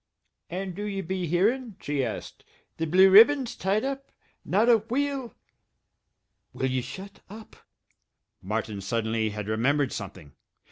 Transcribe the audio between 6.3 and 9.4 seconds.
"Will ye shut up?" Martin suddenly